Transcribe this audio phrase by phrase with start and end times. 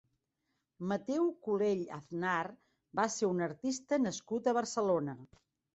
[0.91, 2.49] Mateu Culell Aznar
[3.01, 5.23] va ser un artista nascut a Barcelona.